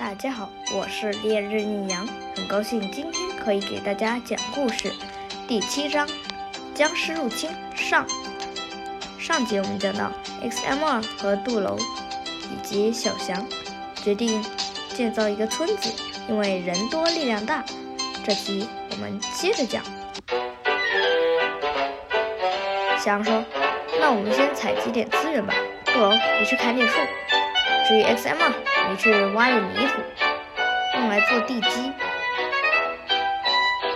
[0.00, 4.90] 大家好，我是烈日逆阳，很高兴今天可以给大家讲故事。
[5.46, 6.08] 第七章：
[6.74, 8.06] 僵尸入侵上。
[9.18, 10.10] 上集我们讲到
[10.40, 13.46] ，X.M 二和杜楼以及小翔
[14.02, 14.42] 决定
[14.94, 15.92] 建造一个村子，
[16.30, 17.62] 因为人多力量大。
[18.24, 19.84] 这集我们接着讲。
[22.98, 23.44] 翔说
[24.00, 25.52] ：“那我们先采集点资源吧。”
[25.84, 26.94] 杜楼，你去砍点树。
[27.90, 28.52] 至于 X.M 二，
[28.88, 30.00] 你去挖点泥土，
[30.94, 31.92] 用来做地基。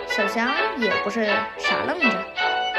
[0.09, 1.25] 小翔也不是
[1.59, 2.09] 傻愣着，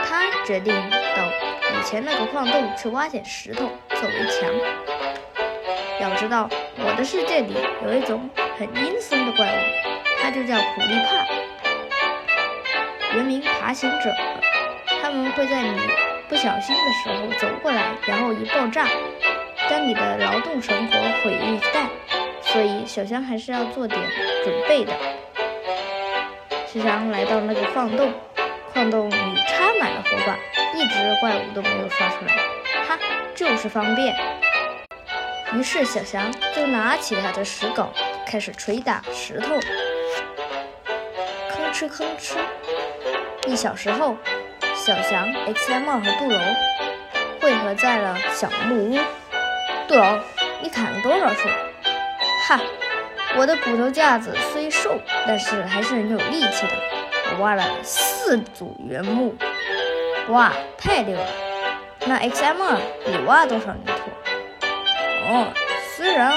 [0.03, 0.75] 他决定
[1.15, 1.23] 到
[1.71, 4.49] 以前那个矿洞去挖点石头作为墙。
[6.01, 6.49] 要知道，
[6.79, 8.29] 我的世界里有一种
[8.59, 9.55] 很阴森的怪物，
[10.21, 11.25] 它就叫苦力怕，
[13.15, 14.13] 原名爬行者。
[15.01, 15.79] 他们会在你
[16.27, 18.85] 不小心的时候走过来，然后一爆炸。
[19.69, 21.87] 将你的劳动生活毁于一旦，
[22.41, 23.99] 所以小香还是要做点
[24.43, 24.93] 准备的。
[26.67, 28.13] 小香来到那个矿洞，
[28.73, 29.15] 矿洞里
[29.47, 30.37] 插满了火把，
[30.77, 32.33] 一只怪物都没有刷出来。
[32.87, 32.97] 哈，
[33.33, 34.15] 就是方便。
[35.53, 37.87] 于是小翔就拿起他的石镐，
[38.27, 39.55] 开始捶打石头。
[41.51, 42.37] 吭哧吭哧，
[43.47, 44.17] 一小时后，
[44.75, 46.39] 小翔、X.M 和杜楼
[47.41, 48.99] 汇合在了小木屋。
[49.87, 50.19] 杜龙，
[50.61, 51.47] 你砍了多少树？
[52.47, 52.59] 哈，
[53.37, 56.73] 我的骨头架子虽瘦，但是还是很有力气的。
[57.31, 59.35] 我挖了四组原木，
[60.29, 61.27] 哇，太牛了！
[62.07, 64.09] 那 X.M 二，你挖多少泥土？
[65.27, 65.47] 哦，
[65.95, 66.31] 虽然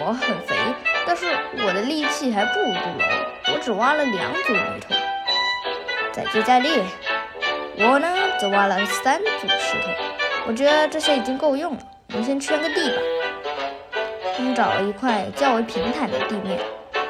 [0.00, 0.54] 我很肥，
[1.06, 1.26] 但是
[1.66, 4.94] 我的力气还不如杜龙，我只挖了两组泥土。
[6.12, 6.82] 再接再厉，
[7.78, 9.90] 我呢则挖了三组石头。
[10.46, 11.80] 我觉得这些已经够用了。
[12.12, 13.02] 我们先圈个地吧。
[14.36, 16.58] 他们找了一块较为平坦的地面，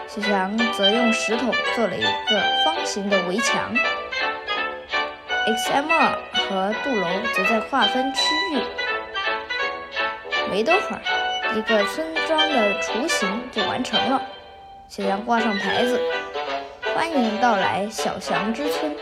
[0.06, 3.74] 小强则用石头做了一个方形的围墙。
[5.44, 8.20] X.M 二和杜楼则在划分区
[8.52, 8.62] 域。
[10.48, 11.02] 没多会儿，
[11.56, 14.22] 一个村庄的雏形就完成了。
[14.88, 16.00] 小强挂上牌子
[16.94, 18.94] ：“欢迎到来小强之村。”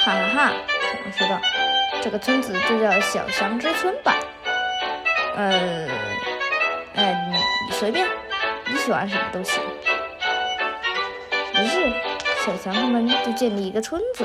[0.00, 1.40] 哈哈哈，小强说道。
[2.00, 4.14] 这个村子就叫小祥之村吧。
[5.36, 5.88] 呃，
[6.94, 7.36] 呃，你
[7.68, 8.06] 你随便，
[8.66, 9.62] 你喜欢什么都行。
[11.54, 11.92] 于是，
[12.44, 14.24] 小强他们就建立一个村子。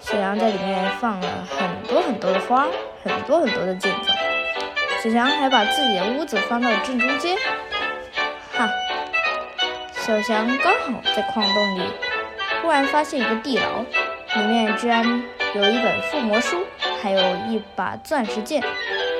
[0.00, 2.66] 小羊在里面放了很多很多的花，
[3.04, 4.08] 很多很多的建筑。
[5.02, 7.36] 小强还把自己的屋子放到了正中间。
[8.52, 8.68] 哈，
[9.92, 11.82] 小强刚好在矿洞里，
[12.62, 13.84] 忽然发现一个地牢，
[14.40, 15.22] 里面居然。
[15.56, 16.66] 有一本附魔书，
[17.02, 17.18] 还有
[17.48, 18.62] 一把钻石剑。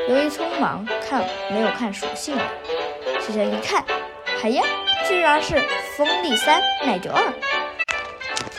[0.07, 2.43] 由于匆忙看没有看属性了，
[3.21, 3.83] 小强一看，
[4.45, 4.63] 哎呀，
[5.09, 5.59] 居然是
[5.97, 7.33] 锋利三，耐久二。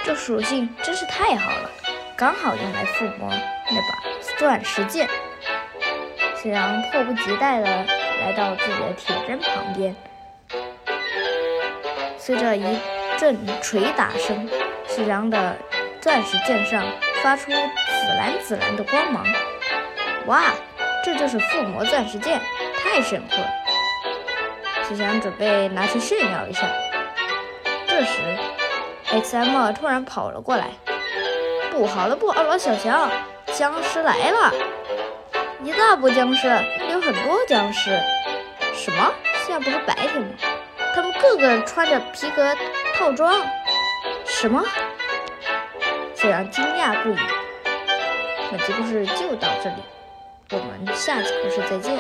[0.03, 1.69] 这属性真是太好了，
[2.15, 3.99] 刚好用来附魔那把
[4.39, 5.07] 钻石剑。
[6.35, 9.95] 小强迫不及待地来到自己的铁针旁边，
[12.17, 12.63] 随着一
[13.17, 14.49] 阵捶打声，
[14.87, 15.55] 小强的
[16.01, 16.83] 钻石剑上。
[17.23, 19.25] 发出紫蓝紫蓝的光芒，
[20.27, 20.43] 哇，
[21.03, 22.39] 这就是附魔钻石剑，
[22.77, 23.47] 太炫酷了！
[24.87, 26.69] 小翔准备拿去炫耀一下。
[27.87, 28.21] 这时
[29.09, 30.67] ，X.M 突然跑了过来，
[31.71, 33.09] 不好了，不好了，小强，
[33.47, 34.53] 僵尸来了！
[35.63, 37.99] 一大波僵尸，那里有很多僵尸。
[38.75, 39.11] 什么？
[39.45, 40.27] 现在不是白天吗？
[40.93, 42.55] 他们个个穿着皮革
[42.95, 43.41] 套装。
[44.23, 44.63] 什么？
[46.27, 47.17] 非常惊讶不已。
[48.51, 49.75] 本期故事就到这里，
[50.51, 51.97] 我们下集故事再见。